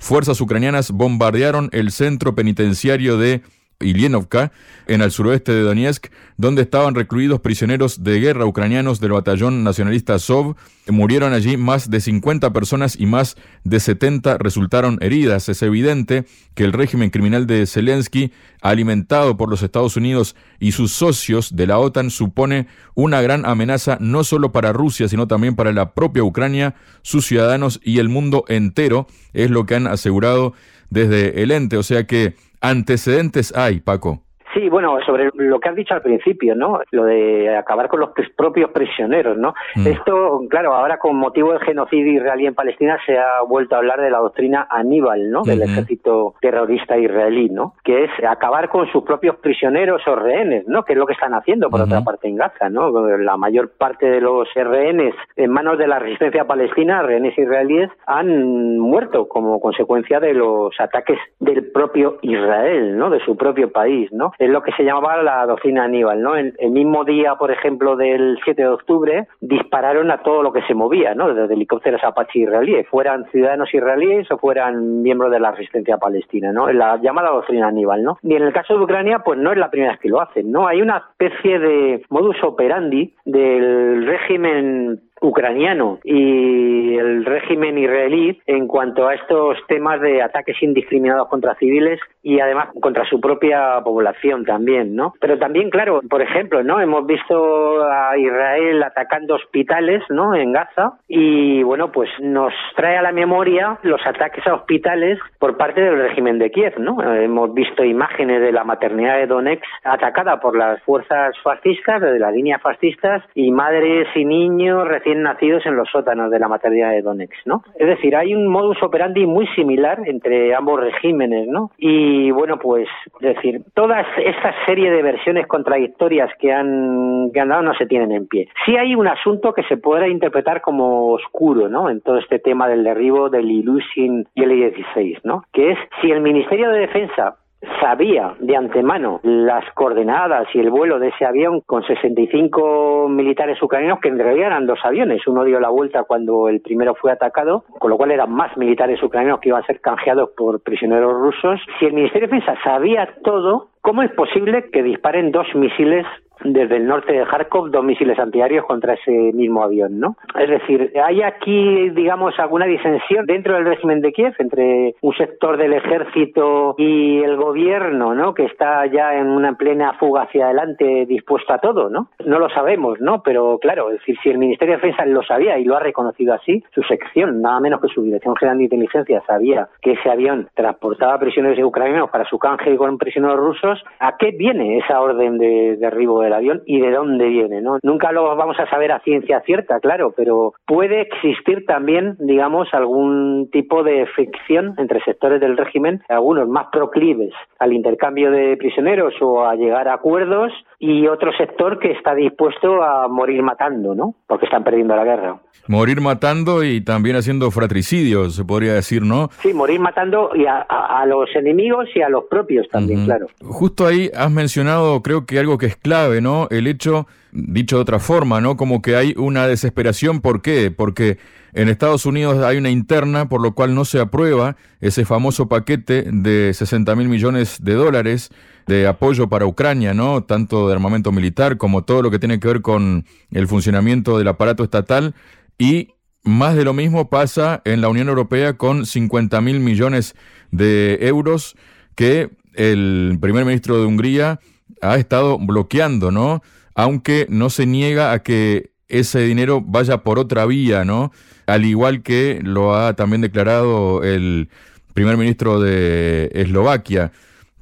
fuerzas 0.00 0.40
ucranianas 0.40 0.90
bombardearon 0.90 1.70
el 1.72 1.92
centro 1.92 2.34
penitenciario 2.34 3.16
de 3.18 3.42
Ilienovka, 3.80 4.52
en 4.86 5.02
el 5.02 5.10
suroeste 5.10 5.52
de 5.52 5.62
Donetsk, 5.62 6.06
donde 6.36 6.62
estaban 6.62 6.94
recluidos 6.94 7.40
prisioneros 7.40 8.02
de 8.02 8.20
guerra 8.20 8.46
ucranianos 8.46 9.00
del 9.00 9.12
batallón 9.12 9.64
nacionalista 9.64 10.18
Sov. 10.18 10.56
Murieron 10.88 11.32
allí 11.32 11.56
más 11.56 11.90
de 11.90 12.00
50 12.00 12.52
personas 12.52 12.96
y 12.98 13.06
más 13.06 13.36
de 13.62 13.80
70 13.80 14.38
resultaron 14.38 14.98
heridas. 15.00 15.48
Es 15.48 15.62
evidente 15.62 16.26
que 16.54 16.64
el 16.64 16.72
régimen 16.72 17.10
criminal 17.10 17.46
de 17.46 17.66
Zelensky, 17.66 18.32
alimentado 18.60 19.36
por 19.36 19.48
los 19.48 19.62
Estados 19.62 19.96
Unidos 19.96 20.36
y 20.58 20.72
sus 20.72 20.92
socios 20.92 21.56
de 21.56 21.66
la 21.66 21.78
OTAN, 21.78 22.10
supone 22.10 22.66
una 22.94 23.22
gran 23.22 23.46
amenaza 23.46 23.98
no 24.00 24.24
solo 24.24 24.52
para 24.52 24.72
Rusia, 24.72 25.08
sino 25.08 25.26
también 25.28 25.56
para 25.56 25.72
la 25.72 25.94
propia 25.94 26.24
Ucrania, 26.24 26.74
sus 27.02 27.26
ciudadanos 27.26 27.80
y 27.82 27.98
el 27.98 28.08
mundo 28.08 28.44
entero, 28.48 29.06
es 29.32 29.50
lo 29.50 29.66
que 29.66 29.76
han 29.76 29.86
asegurado 29.86 30.54
desde 30.90 31.42
el 31.42 31.50
ente. 31.50 31.76
O 31.76 31.82
sea 31.82 32.06
que 32.06 32.36
antecedentes 32.64 33.52
hay, 33.54 33.80
Paco. 33.80 34.23
Sí, 34.54 34.68
bueno, 34.68 34.98
sobre 35.04 35.30
lo 35.34 35.58
que 35.58 35.68
has 35.68 35.74
dicho 35.74 35.94
al 35.94 36.02
principio, 36.02 36.54
¿no? 36.54 36.80
Lo 36.92 37.04
de 37.04 37.56
acabar 37.56 37.88
con 37.88 38.00
los 38.00 38.10
propios 38.36 38.70
prisioneros, 38.70 39.36
¿no? 39.36 39.52
Mm. 39.74 39.86
Esto, 39.88 40.42
claro, 40.48 40.74
ahora 40.74 40.98
con 40.98 41.16
motivo 41.16 41.52
del 41.52 41.60
genocidio 41.60 42.14
israelí 42.14 42.46
en 42.46 42.54
Palestina 42.54 42.96
se 43.04 43.18
ha 43.18 43.42
vuelto 43.42 43.74
a 43.74 43.78
hablar 43.78 44.00
de 44.00 44.10
la 44.10 44.18
doctrina 44.18 44.68
Aníbal, 44.70 45.30
¿no? 45.30 45.42
Del 45.42 45.62
ejército 45.62 46.34
terrorista 46.40 46.96
israelí, 46.96 47.48
¿no? 47.50 47.74
Que 47.82 48.04
es 48.04 48.10
acabar 48.26 48.68
con 48.68 48.86
sus 48.92 49.02
propios 49.02 49.36
prisioneros 49.36 50.02
o 50.06 50.14
rehenes, 50.14 50.66
¿no? 50.68 50.84
Que 50.84 50.92
es 50.92 50.98
lo 50.98 51.06
que 51.06 51.14
están 51.14 51.34
haciendo, 51.34 51.68
por 51.68 51.80
otra 51.80 52.02
parte, 52.02 52.28
en 52.28 52.36
Gaza, 52.36 52.68
¿no? 52.68 52.90
La 53.18 53.36
mayor 53.36 53.72
parte 53.76 54.06
de 54.06 54.20
los 54.20 54.48
rehenes 54.54 55.14
en 55.36 55.50
manos 55.50 55.78
de 55.78 55.88
la 55.88 55.98
resistencia 55.98 56.44
palestina, 56.44 57.02
rehenes 57.02 57.36
israelíes, 57.36 57.90
han 58.06 58.78
muerto 58.78 59.26
como 59.26 59.60
consecuencia 59.60 60.20
de 60.20 60.34
los 60.34 60.78
ataques 60.78 61.18
del 61.40 61.72
propio 61.72 62.18
Israel, 62.22 62.96
¿no? 62.96 63.10
De 63.10 63.18
su 63.24 63.36
propio 63.36 63.72
país, 63.72 64.12
¿no? 64.12 64.32
Es 64.44 64.50
lo 64.50 64.62
que 64.62 64.72
se 64.72 64.84
llamaba 64.84 65.22
la 65.22 65.46
doctrina 65.46 65.84
Aníbal, 65.84 66.20
¿no? 66.22 66.36
El, 66.36 66.54
el, 66.58 66.70
mismo 66.70 67.04
día, 67.04 67.34
por 67.36 67.50
ejemplo, 67.50 67.96
del 67.96 68.38
7 68.44 68.62
de 68.62 68.68
octubre, 68.68 69.28
dispararon 69.40 70.10
a 70.10 70.18
todo 70.18 70.42
lo 70.42 70.52
que 70.52 70.62
se 70.62 70.74
movía, 70.74 71.14
¿no? 71.14 71.32
Desde 71.32 71.54
helicópteros 71.54 72.02
Apache 72.04 72.40
israelíes, 72.40 72.88
fueran 72.88 73.24
ciudadanos 73.30 73.72
israelíes 73.72 74.30
o 74.30 74.38
fueran 74.38 75.02
miembros 75.02 75.30
de 75.30 75.40
la 75.40 75.52
resistencia 75.52 75.98
palestina, 75.98 76.52
¿no? 76.52 76.70
La 76.72 76.96
llamada 76.96 77.30
doctrina 77.30 77.68
Aníbal, 77.68 78.02
¿no? 78.02 78.18
Y 78.22 78.34
en 78.34 78.42
el 78.42 78.52
caso 78.52 78.76
de 78.76 78.84
Ucrania, 78.84 79.20
pues 79.20 79.38
no 79.38 79.52
es 79.52 79.58
la 79.58 79.70
primera 79.70 79.92
vez 79.92 80.00
que 80.00 80.08
lo 80.08 80.20
hacen, 80.20 80.50
¿no? 80.50 80.66
Hay 80.66 80.82
una 80.82 80.98
especie 80.98 81.58
de 81.58 82.04
modus 82.10 82.42
operandi 82.42 83.14
del 83.24 84.06
régimen 84.06 85.00
ucraniano 85.24 85.98
y 86.04 86.96
el 86.96 87.24
régimen 87.24 87.78
israelí 87.78 88.40
en 88.46 88.66
cuanto 88.66 89.08
a 89.08 89.14
estos 89.14 89.56
temas 89.66 90.00
de 90.00 90.22
ataques 90.22 90.62
indiscriminados 90.62 91.28
contra 91.28 91.54
civiles 91.56 91.98
y 92.22 92.40
además 92.40 92.68
contra 92.80 93.04
su 93.06 93.20
propia 93.20 93.80
población 93.82 94.44
también, 94.44 94.94
¿no? 94.94 95.14
Pero 95.20 95.38
también, 95.38 95.70
claro, 95.70 96.00
por 96.08 96.22
ejemplo, 96.22 96.62
¿no? 96.62 96.80
Hemos 96.80 97.06
visto 97.06 97.84
a 97.84 98.16
Israel 98.18 98.82
atacando 98.82 99.34
hospitales, 99.34 100.02
¿no? 100.10 100.34
En 100.34 100.52
Gaza 100.52 100.94
y 101.08 101.62
bueno, 101.62 101.90
pues 101.90 102.10
nos 102.20 102.52
trae 102.76 102.96
a 102.96 103.02
la 103.02 103.12
memoria 103.12 103.78
los 103.82 104.04
ataques 104.06 104.46
a 104.46 104.54
hospitales 104.54 105.18
por 105.38 105.56
parte 105.56 105.80
del 105.80 105.98
régimen 105.98 106.38
de 106.38 106.50
Kiev, 106.50 106.78
¿no? 106.78 107.02
Hemos 107.02 107.52
visto 107.54 107.84
imágenes 107.84 108.40
de 108.40 108.52
la 108.52 108.64
maternidad 108.64 109.16
de 109.16 109.26
Donetsk 109.26 109.64
atacada 109.84 110.40
por 110.40 110.56
las 110.56 110.82
fuerzas 110.82 111.34
fascistas, 111.42 112.00
de 112.00 112.18
las 112.18 112.32
líneas 112.34 112.60
fascistas 112.60 113.22
y 113.34 113.50
madres 113.50 114.08
y 114.14 114.24
niños 114.24 114.86
recién 114.86 115.13
nacidos 115.22 115.64
en 115.66 115.76
los 115.76 115.88
sótanos 115.90 116.30
de 116.30 116.38
la 116.38 116.48
maternidad 116.48 116.90
de 116.90 117.02
Donetsk, 117.02 117.46
¿no? 117.46 117.62
Es 117.78 117.86
decir, 117.86 118.16
hay 118.16 118.34
un 118.34 118.48
modus 118.48 118.82
operandi 118.82 119.26
muy 119.26 119.46
similar 119.48 120.00
entre 120.06 120.54
ambos 120.54 120.80
regímenes, 120.80 121.48
¿no? 121.48 121.70
Y 121.78 122.30
bueno, 122.30 122.58
pues, 122.58 122.88
es 123.20 123.34
decir, 123.36 123.62
toda 123.74 124.00
esta 124.00 124.54
serie 124.66 124.90
de 124.90 125.02
versiones 125.02 125.46
contradictorias 125.46 126.30
que 126.38 126.52
han, 126.52 127.32
dado 127.32 127.62
no 127.62 127.74
se 127.74 127.86
tienen 127.86 128.12
en 128.12 128.26
pie. 128.26 128.48
Sí 128.64 128.76
hay 128.76 128.94
un 128.94 129.06
asunto 129.06 129.52
que 129.52 129.62
se 129.64 129.76
puede 129.76 130.08
interpretar 130.08 130.60
como 130.60 131.12
oscuro, 131.12 131.68
¿no? 131.68 131.90
En 131.90 132.00
todo 132.00 132.18
este 132.18 132.38
tema 132.38 132.68
del 132.68 132.84
derribo 132.84 133.28
del 133.28 133.50
Ilyushin 133.50 134.26
y 134.34 134.42
el 134.42 134.52
I-16, 134.52 135.20
¿no? 135.24 135.44
Que 135.52 135.72
es 135.72 135.78
si 136.00 136.10
el 136.10 136.20
Ministerio 136.20 136.70
de 136.70 136.80
Defensa 136.80 137.36
sabía 137.80 138.34
de 138.38 138.56
antemano 138.56 139.20
las 139.22 139.64
coordenadas 139.74 140.46
y 140.54 140.58
el 140.58 140.70
vuelo 140.70 140.98
de 140.98 141.08
ese 141.08 141.24
avión 141.24 141.60
con 141.60 141.82
65 141.82 143.08
militares 143.08 143.62
ucranianos, 143.62 144.00
que 144.00 144.08
en 144.08 144.18
realidad 144.18 144.48
eran 144.48 144.66
dos 144.66 144.78
aviones. 144.84 145.26
Uno 145.26 145.44
dio 145.44 145.60
la 145.60 145.70
vuelta 145.70 146.04
cuando 146.04 146.48
el 146.48 146.60
primero 146.60 146.94
fue 146.94 147.12
atacado, 147.12 147.64
con 147.78 147.90
lo 147.90 147.96
cual 147.96 148.10
eran 148.10 148.30
más 148.30 148.56
militares 148.56 149.02
ucranianos 149.02 149.40
que 149.40 149.48
iban 149.48 149.62
a 149.62 149.66
ser 149.66 149.80
canjeados 149.80 150.30
por 150.36 150.62
prisioneros 150.62 151.12
rusos. 151.12 151.60
Si 151.78 151.86
el 151.86 151.92
Ministerio 151.92 152.28
de 152.28 152.36
Defensa 152.36 152.60
sabía 152.62 153.08
todo, 153.22 153.68
¿cómo 153.80 154.02
es 154.02 154.10
posible 154.12 154.70
que 154.70 154.82
disparen 154.82 155.30
dos 155.30 155.46
misiles 155.54 156.06
desde 156.44 156.76
el 156.76 156.86
norte 156.86 157.12
de 157.12 157.24
Kharkov 157.24 157.70
dos 157.70 157.84
misiles 157.84 158.18
antiaéreos 158.18 158.66
contra 158.66 158.94
ese 158.94 159.10
mismo 159.10 159.62
avión, 159.62 159.98
¿no? 159.98 160.16
Es 160.38 160.48
decir, 160.48 160.92
hay 161.02 161.22
aquí, 161.22 161.90
digamos, 161.90 162.38
alguna 162.38 162.66
disensión 162.66 163.26
dentro 163.26 163.54
del 163.54 163.64
régimen 163.64 164.00
de 164.00 164.12
Kiev 164.12 164.34
entre 164.38 164.94
un 165.00 165.14
sector 165.14 165.56
del 165.56 165.72
ejército 165.72 166.74
y 166.78 167.22
el 167.22 167.36
gobierno, 167.36 168.14
¿no? 168.14 168.34
Que 168.34 168.44
está 168.44 168.86
ya 168.86 169.14
en 169.18 169.28
una 169.28 169.54
plena 169.54 169.94
fuga 169.94 170.22
hacia 170.22 170.46
adelante, 170.46 171.06
dispuesto 171.06 171.52
a 171.52 171.58
todo, 171.58 171.88
¿no? 171.88 172.08
No 172.24 172.38
lo 172.38 172.48
sabemos, 172.50 173.00
¿no? 173.00 173.22
Pero 173.22 173.58
claro, 173.58 173.90
es 173.90 174.00
decir, 174.00 174.16
si 174.22 174.30
el 174.30 174.38
Ministerio 174.38 174.76
de 174.76 174.82
Defensa 174.82 175.06
lo 175.06 175.22
sabía 175.22 175.58
y 175.58 175.64
lo 175.64 175.76
ha 175.76 175.80
reconocido 175.80 176.34
así, 176.34 176.62
su 176.74 176.82
sección, 176.82 177.40
nada 177.40 177.60
menos 177.60 177.80
que 177.80 177.88
su 177.88 178.02
Dirección 178.02 178.36
General 178.36 178.58
de 178.58 178.64
Inteligencia, 178.64 179.22
sabía 179.26 179.68
que 179.80 179.92
ese 179.92 180.10
avión 180.10 180.48
transportaba 180.54 181.18
prisioneros 181.18 181.58
ucranianos 181.64 182.10
para 182.10 182.24
su 182.28 182.38
canje 182.38 182.76
con 182.76 182.98
prisioneros 182.98 183.38
rusos, 183.38 183.82
¿a 183.98 184.16
qué 184.18 184.32
viene 184.32 184.78
esa 184.78 185.00
orden 185.00 185.38
de 185.38 185.76
derribo 185.76 186.20
del 186.20 186.33
avión 186.34 186.62
y 186.66 186.80
de 186.80 186.90
dónde 186.90 187.26
viene, 187.28 187.60
¿no? 187.60 187.78
Nunca 187.82 188.12
lo 188.12 188.36
vamos 188.36 188.58
a 188.58 188.68
saber 188.68 188.92
a 188.92 189.00
ciencia 189.00 189.40
cierta, 189.46 189.80
claro, 189.80 190.12
pero 190.16 190.52
puede 190.66 191.02
existir 191.02 191.64
también, 191.66 192.16
digamos, 192.18 192.68
algún 192.72 193.48
tipo 193.50 193.82
de 193.82 194.06
fricción 194.14 194.74
entre 194.78 195.02
sectores 195.04 195.40
del 195.40 195.56
régimen, 195.56 196.02
algunos 196.08 196.48
más 196.48 196.66
proclives 196.72 197.32
al 197.58 197.72
intercambio 197.72 198.30
de 198.30 198.56
prisioneros 198.56 199.14
o 199.20 199.44
a 199.44 199.54
llegar 199.54 199.88
a 199.88 199.94
acuerdos 199.94 200.52
y 200.78 201.06
otro 201.06 201.32
sector 201.36 201.78
que 201.78 201.92
está 201.92 202.14
dispuesto 202.14 202.82
a 202.82 203.08
morir 203.08 203.42
matando, 203.42 203.94
¿no? 203.94 204.14
Porque 204.26 204.46
están 204.46 204.64
perdiendo 204.64 204.94
la 204.94 205.04
guerra. 205.04 205.40
Morir 205.66 206.00
matando 206.00 206.62
y 206.62 206.82
también 206.82 207.16
haciendo 207.16 207.50
fratricidios, 207.50 208.34
se 208.34 208.44
podría 208.44 208.74
decir, 208.74 209.02
¿no? 209.02 209.30
Sí, 209.40 209.54
morir 209.54 209.80
matando 209.80 210.30
y 210.34 210.44
a, 210.46 210.66
los 211.06 211.28
enemigos 211.34 211.88
y 211.94 212.02
a 212.02 212.08
los 212.08 212.24
propios 212.24 212.68
también, 212.68 213.04
claro. 213.04 213.28
Justo 213.42 213.86
ahí 213.86 214.10
has 214.14 214.30
mencionado, 214.30 215.02
creo 215.02 215.26
que 215.26 215.38
algo 215.38 215.56
que 215.58 215.66
es 215.66 215.76
clave, 215.76 216.20
¿no? 216.20 216.23
El 216.50 216.66
hecho, 216.66 217.06
dicho 217.32 217.76
de 217.76 217.82
otra 217.82 217.98
forma, 217.98 218.40
¿no? 218.40 218.56
Como 218.56 218.82
que 218.82 218.96
hay 218.96 219.14
una 219.16 219.46
desesperación. 219.46 220.20
¿Por 220.20 220.42
qué? 220.42 220.70
Porque 220.70 221.18
en 221.52 221.68
Estados 221.68 222.04
Unidos 222.04 222.44
hay 222.44 222.56
una 222.56 222.70
interna 222.70 223.28
por 223.28 223.40
lo 223.40 223.54
cual 223.54 223.74
no 223.74 223.84
se 223.84 224.00
aprueba 224.00 224.56
ese 224.80 225.04
famoso 225.04 225.48
paquete 225.48 226.04
de 226.10 226.52
60 226.52 226.94
mil 226.96 227.08
millones 227.08 227.58
de 227.62 227.74
dólares 227.74 228.30
de 228.66 228.86
apoyo 228.86 229.28
para 229.28 229.46
Ucrania, 229.46 229.94
¿no? 229.94 230.24
Tanto 230.24 230.66
de 230.66 230.74
armamento 230.74 231.12
militar 231.12 231.56
como 231.56 231.84
todo 231.84 232.02
lo 232.02 232.10
que 232.10 232.18
tiene 232.18 232.40
que 232.40 232.48
ver 232.48 232.62
con 232.62 233.04
el 233.30 233.46
funcionamiento 233.46 234.18
del 234.18 234.28
aparato 234.28 234.64
estatal 234.64 235.14
y 235.58 235.94
más 236.24 236.56
de 236.56 236.64
lo 236.64 236.72
mismo 236.72 237.10
pasa 237.10 237.62
en 237.64 237.80
la 237.80 237.88
Unión 237.88 238.08
Europea 238.08 238.56
con 238.56 238.86
50 238.86 239.40
mil 239.40 239.60
millones 239.60 240.16
de 240.50 240.98
euros 241.02 241.54
que 241.94 242.30
el 242.54 243.18
primer 243.20 243.44
ministro 243.44 243.78
de 243.78 243.86
Hungría 243.86 244.40
ha 244.84 244.96
estado 244.96 245.38
bloqueando, 245.38 246.10
¿no? 246.10 246.42
Aunque 246.74 247.26
no 247.28 247.50
se 247.50 247.66
niega 247.66 248.12
a 248.12 248.22
que 248.22 248.72
ese 248.88 249.20
dinero 249.20 249.60
vaya 249.60 250.02
por 250.02 250.18
otra 250.18 250.46
vía, 250.46 250.84
¿no? 250.84 251.12
Al 251.46 251.64
igual 251.64 252.02
que 252.02 252.40
lo 252.42 252.74
ha 252.74 252.94
también 252.94 253.20
declarado 253.20 254.02
el 254.02 254.48
primer 254.92 255.16
ministro 255.16 255.60
de 255.60 256.30
Eslovaquia. 256.34 257.12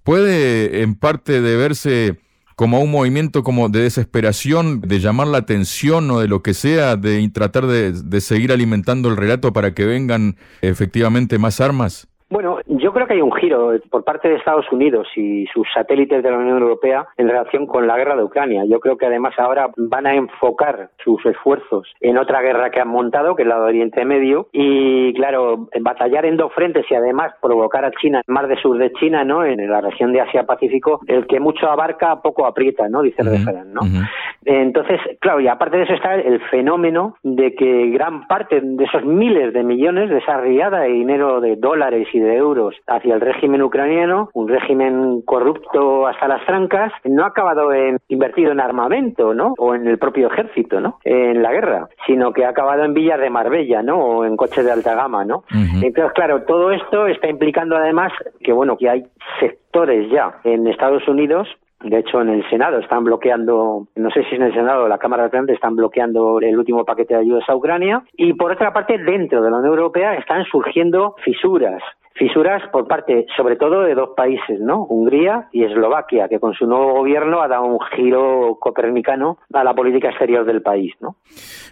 Puede 0.02 0.82
en 0.82 0.94
parte 0.94 1.40
deberse 1.40 2.18
como 2.56 2.80
un 2.80 2.90
movimiento 2.90 3.42
como 3.42 3.68
de 3.68 3.82
desesperación, 3.82 4.80
de 4.82 5.00
llamar 5.00 5.26
la 5.28 5.38
atención 5.38 6.10
o 6.10 6.20
de 6.20 6.28
lo 6.28 6.42
que 6.42 6.54
sea, 6.54 6.96
de 6.96 7.28
tratar 7.30 7.66
de, 7.66 7.92
de 7.92 8.20
seguir 8.20 8.52
alimentando 8.52 9.08
el 9.08 9.16
relato 9.16 9.52
para 9.52 9.74
que 9.74 9.86
vengan 9.86 10.36
efectivamente 10.60 11.38
más 11.38 11.60
armas? 11.60 12.08
Bueno, 12.32 12.60
yo 12.66 12.94
creo 12.94 13.06
que 13.06 13.12
hay 13.12 13.20
un 13.20 13.30
giro 13.34 13.72
por 13.90 14.04
parte 14.04 14.26
de 14.26 14.36
Estados 14.36 14.64
Unidos 14.72 15.06
y 15.16 15.44
sus 15.52 15.68
satélites 15.74 16.22
de 16.22 16.30
la 16.30 16.38
Unión 16.38 16.62
Europea 16.62 17.06
en 17.18 17.28
relación 17.28 17.66
con 17.66 17.86
la 17.86 17.98
guerra 17.98 18.16
de 18.16 18.24
Ucrania. 18.24 18.64
Yo 18.64 18.80
creo 18.80 18.96
que 18.96 19.04
además 19.04 19.38
ahora 19.38 19.68
van 19.76 20.06
a 20.06 20.14
enfocar 20.14 20.88
sus 21.04 21.22
esfuerzos 21.26 21.92
en 22.00 22.16
otra 22.16 22.40
guerra 22.40 22.70
que 22.70 22.80
han 22.80 22.88
montado, 22.88 23.36
que 23.36 23.42
es 23.42 23.48
la 23.48 23.56
de 23.56 23.66
Oriente 23.66 24.06
Medio, 24.06 24.48
y 24.50 25.12
claro, 25.12 25.68
batallar 25.82 26.24
en 26.24 26.38
dos 26.38 26.54
frentes 26.54 26.86
y 26.90 26.94
además 26.94 27.34
provocar 27.42 27.84
a 27.84 27.90
China, 27.90 28.22
más 28.26 28.48
de 28.48 28.56
sur 28.62 28.78
de 28.78 28.90
China, 28.94 29.24
¿no? 29.24 29.44
En 29.44 29.70
la 29.70 29.82
región 29.82 30.14
de 30.14 30.22
Asia-Pacífico, 30.22 31.00
el 31.08 31.26
que 31.26 31.38
mucho 31.38 31.68
abarca, 31.68 32.22
poco 32.22 32.46
aprieta, 32.46 32.88
¿no? 32.88 33.02
Dice 33.02 33.20
el 33.20 33.74
¿no? 33.74 33.82
Entonces, 34.46 35.00
claro, 35.20 35.40
y 35.40 35.48
aparte 35.48 35.76
de 35.76 35.82
eso 35.82 35.92
está 35.92 36.14
el 36.14 36.40
fenómeno 36.48 37.16
de 37.22 37.54
que 37.54 37.90
gran 37.90 38.26
parte 38.26 38.58
de 38.62 38.84
esos 38.84 39.04
miles 39.04 39.52
de 39.52 39.62
millones 39.62 40.08
de 40.08 40.16
esa 40.16 40.38
riada 40.38 40.80
de 40.80 40.88
dinero 40.88 41.42
de 41.42 41.56
dólares 41.56 42.08
y 42.12 42.21
de 42.22 42.36
euros 42.36 42.74
hacia 42.86 43.14
el 43.14 43.20
régimen 43.20 43.62
ucraniano, 43.62 44.30
un 44.34 44.48
régimen 44.48 45.22
corrupto 45.22 46.06
hasta 46.06 46.28
las 46.28 46.44
trancas, 46.46 46.92
no 47.04 47.24
ha 47.24 47.28
acabado 47.28 47.72
en 47.72 47.98
invertido 48.08 48.52
en 48.52 48.60
armamento, 48.60 49.34
¿no? 49.34 49.54
O 49.58 49.74
en 49.74 49.86
el 49.86 49.98
propio 49.98 50.30
ejército, 50.30 50.80
¿no? 50.80 50.98
En 51.04 51.42
la 51.42 51.52
guerra, 51.52 51.88
sino 52.06 52.32
que 52.32 52.44
ha 52.44 52.50
acabado 52.50 52.84
en 52.84 52.94
villas 52.94 53.20
de 53.20 53.30
Marbella, 53.30 53.82
¿no? 53.82 53.98
O 53.98 54.24
en 54.24 54.36
coches 54.36 54.64
de 54.64 54.72
alta 54.72 54.94
gama, 54.94 55.24
¿no? 55.24 55.44
Entonces, 55.82 56.12
claro, 56.14 56.42
todo 56.42 56.70
esto 56.70 57.06
está 57.06 57.28
implicando 57.28 57.76
además 57.76 58.12
que, 58.40 58.52
bueno, 58.52 58.76
que 58.76 58.88
hay 58.88 59.04
sectores 59.40 60.10
ya 60.10 60.34
en 60.44 60.66
Estados 60.66 61.06
Unidos 61.08 61.48
de 61.84 61.98
hecho, 61.98 62.20
en 62.20 62.28
el 62.28 62.48
Senado 62.48 62.78
están 62.78 63.04
bloqueando, 63.04 63.88
no 63.96 64.10
sé 64.10 64.22
si 64.28 64.36
en 64.36 64.42
el 64.42 64.54
Senado 64.54 64.84
o 64.84 64.88
la 64.88 64.98
Cámara 64.98 65.24
de 65.24 65.26
Representantes 65.28 65.56
están 65.56 65.74
bloqueando 65.74 66.38
el 66.40 66.56
último 66.56 66.84
paquete 66.84 67.14
de 67.14 67.20
ayudas 67.20 67.48
a 67.48 67.56
Ucrania. 67.56 68.04
Y 68.16 68.34
por 68.34 68.52
otra 68.52 68.72
parte, 68.72 68.98
dentro 68.98 69.42
de 69.42 69.50
la 69.50 69.56
Unión 69.56 69.72
Europea 69.72 70.14
están 70.14 70.44
surgiendo 70.44 71.16
fisuras 71.24 71.82
fisuras 72.14 72.62
por 72.72 72.86
parte, 72.86 73.26
sobre 73.36 73.56
todo, 73.56 73.82
de 73.82 73.94
dos 73.94 74.10
países, 74.16 74.60
¿no? 74.60 74.84
Hungría 74.84 75.48
y 75.52 75.64
Eslovaquia, 75.64 76.28
que 76.28 76.40
con 76.40 76.54
su 76.54 76.66
nuevo 76.66 76.94
gobierno 76.94 77.42
ha 77.42 77.48
dado 77.48 77.64
un 77.64 77.78
giro 77.96 78.58
copernicano 78.60 79.38
a 79.52 79.64
la 79.64 79.74
política 79.74 80.08
exterior 80.08 80.44
del 80.44 80.62
país, 80.62 80.92
¿no? 81.00 81.16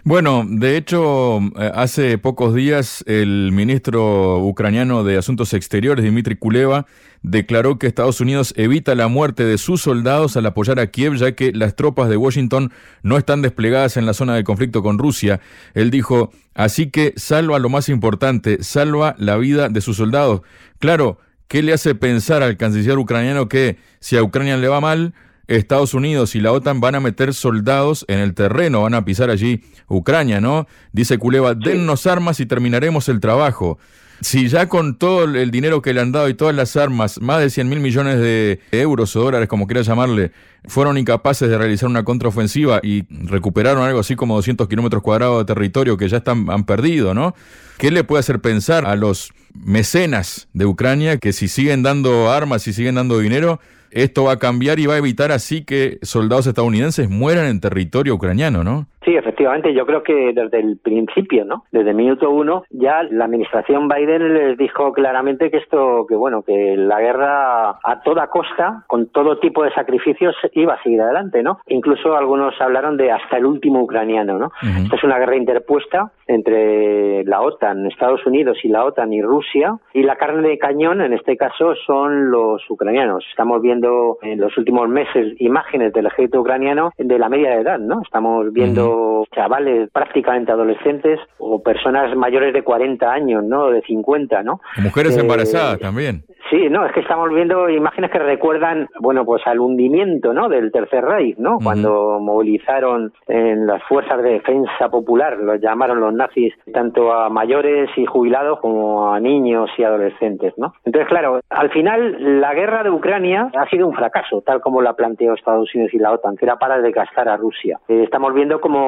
Bueno, 0.03 0.43
de 0.45 0.77
hecho, 0.77 1.39
eh, 1.59 1.71
hace 1.73 2.17
pocos 2.17 2.53
días 2.53 3.03
el 3.07 3.51
ministro 3.51 4.39
ucraniano 4.39 5.03
de 5.03 5.17
Asuntos 5.17 5.53
Exteriores, 5.53 6.05
Dmitry 6.05 6.35
Kuleva, 6.35 6.85
declaró 7.23 7.77
que 7.77 7.87
Estados 7.87 8.21
Unidos 8.21 8.53
evita 8.57 8.95
la 8.95 9.07
muerte 9.07 9.45
de 9.45 9.57
sus 9.57 9.81
soldados 9.81 10.37
al 10.37 10.45
apoyar 10.45 10.79
a 10.79 10.87
Kiev, 10.87 11.15
ya 11.15 11.33
que 11.33 11.51
las 11.53 11.75
tropas 11.75 12.09
de 12.09 12.17
Washington 12.17 12.71
no 13.03 13.17
están 13.17 13.41
desplegadas 13.41 13.97
en 13.97 14.05
la 14.05 14.13
zona 14.13 14.35
de 14.35 14.43
conflicto 14.43 14.81
con 14.81 14.97
Rusia. 14.97 15.39
Él 15.73 15.91
dijo, 15.91 16.31
así 16.55 16.89
que 16.89 17.13
salva 17.17 17.59
lo 17.59 17.69
más 17.69 17.89
importante, 17.89 18.63
salva 18.63 19.15
la 19.17 19.37
vida 19.37 19.69
de 19.69 19.81
sus 19.81 19.97
soldados. 19.97 20.41
Claro, 20.79 21.19
¿qué 21.47 21.61
le 21.61 21.73
hace 21.73 21.95
pensar 21.95 22.43
al 22.43 22.57
canciller 22.57 22.97
ucraniano 22.97 23.47
que 23.47 23.77
si 23.99 24.17
a 24.17 24.23
Ucrania 24.23 24.57
le 24.57 24.67
va 24.67 24.81
mal, 24.81 25.13
Estados 25.47 25.93
Unidos 25.93 26.35
y 26.35 26.39
la 26.39 26.51
OTAN 26.53 26.79
van 26.79 26.95
a 26.95 26.99
meter 26.99 27.33
soldados 27.33 28.05
en 28.07 28.19
el 28.19 28.33
terreno, 28.33 28.83
van 28.83 28.93
a 28.93 29.03
pisar 29.03 29.29
allí 29.29 29.63
Ucrania, 29.87 30.39
¿no? 30.39 30.67
Dice 30.93 31.17
Kuleva, 31.17 31.55
dennos 31.55 32.07
armas 32.07 32.39
y 32.39 32.45
terminaremos 32.45 33.09
el 33.09 33.19
trabajo. 33.19 33.77
Si 34.21 34.49
ya 34.49 34.69
con 34.69 34.95
todo 34.99 35.23
el 35.23 35.49
dinero 35.49 35.81
que 35.81 35.93
le 35.93 35.99
han 35.99 36.11
dado 36.11 36.29
y 36.29 36.35
todas 36.35 36.55
las 36.55 36.75
armas, 36.75 37.19
más 37.21 37.39
de 37.39 37.49
100 37.49 37.67
mil 37.67 37.79
millones 37.79 38.19
de 38.19 38.59
euros 38.71 39.15
o 39.15 39.21
dólares, 39.23 39.47
como 39.47 39.65
quiera 39.65 39.81
llamarle, 39.81 40.31
fueron 40.65 40.99
incapaces 40.99 41.49
de 41.49 41.57
realizar 41.57 41.89
una 41.89 42.03
contraofensiva 42.03 42.79
y 42.83 43.03
recuperaron 43.09 43.81
algo 43.81 43.99
así 43.99 44.15
como 44.15 44.35
200 44.35 44.67
kilómetros 44.67 45.01
cuadrados 45.01 45.39
de 45.39 45.51
territorio 45.51 45.97
que 45.97 46.07
ya 46.07 46.17
están, 46.17 46.51
han 46.51 46.65
perdido, 46.65 47.15
¿no? 47.15 47.33
¿Qué 47.79 47.89
le 47.89 48.03
puede 48.03 48.19
hacer 48.19 48.39
pensar 48.41 48.85
a 48.85 48.95
los 48.95 49.33
mecenas 49.55 50.47
de 50.53 50.67
Ucrania 50.67 51.17
que 51.17 51.33
si 51.33 51.47
siguen 51.47 51.81
dando 51.81 52.31
armas, 52.31 52.67
y 52.67 52.73
siguen 52.73 52.95
dando 52.95 53.17
dinero, 53.17 53.59
esto 53.89 54.25
va 54.25 54.33
a 54.33 54.39
cambiar 54.39 54.79
y 54.79 54.85
va 54.85 54.93
a 54.93 54.97
evitar 54.97 55.31
así 55.31 55.63
que 55.63 55.99
soldados 56.03 56.45
estadounidenses 56.47 57.09
mueran 57.09 57.47
en 57.47 57.59
territorio 57.59 58.15
ucraniano, 58.15 58.63
¿no? 58.63 58.87
Sí, 59.03 59.15
efectivamente, 59.15 59.73
yo 59.73 59.85
creo 59.85 60.03
que 60.03 60.31
desde 60.33 60.59
el 60.59 60.77
principio, 60.77 61.43
¿no? 61.43 61.63
Desde 61.71 61.89
el 61.89 61.95
minuto 61.95 62.29
uno, 62.29 62.63
ya 62.69 63.01
la 63.03 63.25
administración 63.25 63.87
Biden 63.87 64.33
les 64.33 64.57
dijo 64.57 64.93
claramente 64.93 65.49
que 65.49 65.57
esto, 65.57 66.05
que 66.07 66.15
bueno, 66.15 66.43
que 66.43 66.75
la 66.77 66.99
guerra 67.01 67.69
a 67.83 68.01
toda 68.03 68.27
costa, 68.27 68.83
con 68.87 69.07
todo 69.07 69.39
tipo 69.39 69.63
de 69.63 69.73
sacrificios, 69.73 70.35
iba 70.53 70.75
a 70.75 70.83
seguir 70.83 71.01
adelante, 71.01 71.41
¿no? 71.41 71.59
Incluso 71.67 72.15
algunos 72.15 72.53
hablaron 72.61 72.95
de 72.95 73.11
hasta 73.11 73.37
el 73.37 73.45
último 73.45 73.81
ucraniano, 73.81 74.37
¿no? 74.37 74.51
Esto 74.61 74.95
es 74.95 75.03
una 75.03 75.17
guerra 75.17 75.35
interpuesta 75.35 76.11
entre 76.27 77.23
la 77.25 77.41
OTAN, 77.41 77.87
Estados 77.87 78.25
Unidos 78.25 78.59
y 78.63 78.69
la 78.69 78.85
OTAN 78.85 79.11
y 79.13 79.21
Rusia, 79.21 79.77
y 79.93 80.03
la 80.03 80.15
carne 80.15 80.47
de 80.47 80.57
cañón, 80.59 81.01
en 81.01 81.13
este 81.13 81.37
caso, 81.37 81.73
son 81.87 82.29
los 82.29 82.61
ucranianos. 82.69 83.25
Estamos 83.31 83.61
viendo 83.61 84.19
en 84.21 84.39
los 84.39 84.55
últimos 84.57 84.87
meses 84.87 85.33
imágenes 85.39 85.91
del 85.91 86.05
ejército 86.05 86.41
ucraniano 86.41 86.91
de 86.97 87.19
la 87.19 87.29
media 87.29 87.55
edad, 87.55 87.79
¿no? 87.79 88.01
Estamos 88.03 88.53
viendo 88.53 88.90
chavales 89.33 89.89
prácticamente 89.91 90.51
adolescentes 90.51 91.19
o 91.37 91.61
personas 91.61 92.15
mayores 92.15 92.53
de 92.53 92.63
40 92.63 93.11
años, 93.11 93.43
¿no? 93.43 93.69
De 93.69 93.81
50, 93.81 94.43
¿no? 94.43 94.61
Mujeres 94.81 95.17
eh, 95.17 95.21
embarazadas 95.21 95.79
también. 95.79 96.23
Sí, 96.49 96.67
no, 96.69 96.85
es 96.85 96.91
que 96.91 96.99
estamos 96.99 97.33
viendo 97.33 97.69
imágenes 97.69 98.11
que 98.11 98.19
recuerdan, 98.19 98.89
bueno, 98.99 99.23
pues 99.23 99.41
al 99.45 99.61
hundimiento, 99.61 100.33
¿no? 100.33 100.49
Del 100.49 100.69
Tercer 100.71 101.01
Reich, 101.01 101.37
¿no? 101.37 101.59
Cuando 101.63 102.19
movilizaron 102.19 103.13
en 103.27 103.65
las 103.67 103.81
fuerzas 103.83 104.21
de 104.21 104.31
defensa 104.31 104.89
popular, 104.89 105.37
los 105.37 105.61
llamaron 105.61 106.01
los 106.01 106.13
nazis, 106.13 106.53
tanto 106.73 107.13
a 107.13 107.29
mayores 107.29 107.89
y 107.95 108.05
jubilados 108.05 108.59
como 108.59 109.13
a 109.13 109.19
niños 109.21 109.69
y 109.77 109.83
adolescentes, 109.83 110.53
¿no? 110.57 110.73
Entonces, 110.83 111.07
claro, 111.07 111.39
al 111.49 111.69
final 111.69 112.41
la 112.41 112.53
guerra 112.53 112.83
de 112.83 112.89
Ucrania 112.89 113.49
ha 113.55 113.69
sido 113.69 113.87
un 113.87 113.95
fracaso, 113.95 114.41
tal 114.45 114.59
como 114.59 114.81
la 114.81 114.93
planteó 114.93 115.33
Estados 115.33 115.73
Unidos 115.73 115.93
y 115.93 115.99
la 115.99 116.11
OTAN, 116.11 116.35
que 116.35 116.45
era 116.45 116.57
para 116.57 116.81
desgastar 116.81 117.29
a 117.29 117.37
Rusia. 117.37 117.79
Eh, 117.87 118.03
estamos 118.03 118.33
viendo 118.33 118.59
como 118.59 118.80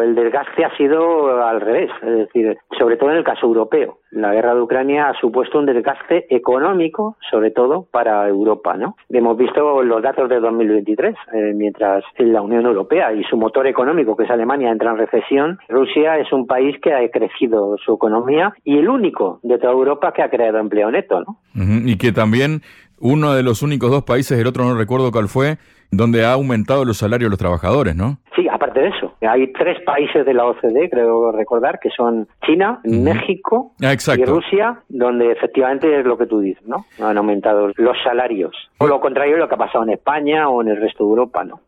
el 0.00 0.14
desgaste 0.14 0.64
ha 0.64 0.76
sido 0.76 1.42
al 1.44 1.60
revés, 1.60 1.90
es 2.02 2.18
decir, 2.18 2.56
sobre 2.78 2.96
todo 2.96 3.10
en 3.10 3.18
el 3.18 3.24
caso 3.24 3.46
europeo. 3.46 3.98
La 4.10 4.32
guerra 4.32 4.54
de 4.54 4.60
Ucrania 4.60 5.08
ha 5.08 5.20
supuesto 5.20 5.58
un 5.58 5.66
desgaste 5.66 6.26
económico, 6.34 7.16
sobre 7.30 7.50
todo 7.50 7.86
para 7.90 8.28
Europa, 8.28 8.76
¿no? 8.76 8.96
Hemos 9.08 9.36
visto 9.36 9.82
los 9.82 10.02
datos 10.02 10.28
de 10.28 10.40
2023, 10.40 11.14
eh, 11.32 11.52
mientras 11.54 12.02
la 12.18 12.42
Unión 12.42 12.66
Europea 12.66 13.12
y 13.12 13.22
su 13.24 13.36
motor 13.36 13.66
económico, 13.66 14.16
que 14.16 14.24
es 14.24 14.30
Alemania, 14.30 14.70
entra 14.70 14.90
en 14.90 14.98
recesión, 14.98 15.58
Rusia 15.68 16.18
es 16.18 16.32
un 16.32 16.46
país 16.46 16.76
que 16.82 16.92
ha 16.92 17.08
crecido 17.10 17.76
su 17.78 17.94
economía 17.94 18.52
y 18.64 18.78
el 18.78 18.88
único 18.88 19.38
de 19.42 19.58
toda 19.58 19.72
Europa 19.72 20.12
que 20.12 20.22
ha 20.22 20.30
creado 20.30 20.58
empleo 20.58 20.90
neto, 20.90 21.20
¿no? 21.20 21.36
Y 21.54 21.96
que 21.98 22.12
también 22.12 22.62
uno 23.00 23.34
de 23.34 23.42
los 23.42 23.62
únicos 23.62 23.90
dos 23.90 24.04
países, 24.04 24.38
el 24.38 24.46
otro 24.46 24.64
no 24.64 24.76
recuerdo 24.76 25.10
cuál 25.10 25.28
fue, 25.28 25.58
donde 25.90 26.24
ha 26.24 26.32
aumentado 26.32 26.84
los 26.84 26.98
salarios 26.98 27.28
de 27.28 27.30
los 27.30 27.38
trabajadores, 27.38 27.96
¿no? 27.96 28.18
Sí, 28.36 28.46
aparte 28.60 28.80
de 28.80 28.88
eso, 28.88 29.14
hay 29.22 29.52
tres 29.52 29.78
países 29.84 30.26
de 30.26 30.34
la 30.34 30.44
OCDE, 30.44 30.90
creo 30.90 31.32
recordar, 31.32 31.80
que 31.80 31.88
son 31.88 32.28
China, 32.44 32.80
México 32.84 33.72
ah, 33.82 33.94
y 33.94 34.24
Rusia, 34.24 34.82
donde 34.88 35.32
efectivamente 35.32 35.98
es 35.98 36.04
lo 36.04 36.18
que 36.18 36.26
tú 36.26 36.40
dices, 36.40 36.62
¿no? 36.66 36.84
Han 37.00 37.16
aumentado 37.16 37.70
los 37.76 37.96
salarios. 38.04 38.54
O 38.78 38.86
lo 38.86 39.00
contrario 39.00 39.34
de 39.34 39.40
lo 39.40 39.48
que 39.48 39.54
ha 39.54 39.58
pasado 39.58 39.84
en 39.84 39.90
España 39.90 40.48
o 40.48 40.60
en 40.60 40.68
el 40.68 40.76
resto 40.80 41.04
de 41.04 41.10
Europa, 41.10 41.44
¿no? 41.44 41.60